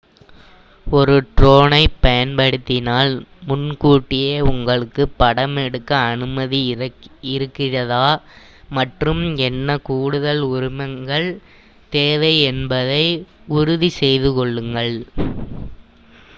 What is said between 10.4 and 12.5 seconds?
உரிமங்கள் தேவை